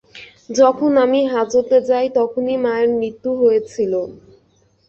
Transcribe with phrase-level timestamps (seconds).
[0.55, 1.77] যখন আমি হাজতে
[2.17, 3.93] তখনই মায়ের মৃত্যু হয়েছিল।